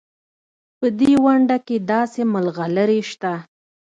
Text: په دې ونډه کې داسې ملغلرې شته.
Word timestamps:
په 0.79 0.87
دې 0.99 1.11
ونډه 1.23 1.57
کې 1.65 1.77
داسې 1.91 2.21
ملغلرې 2.33 3.01
شته. 3.09 3.33